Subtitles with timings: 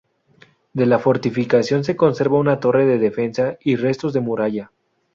[0.73, 4.71] De la fortificación se conserva una torre de defensa y restos de muralla.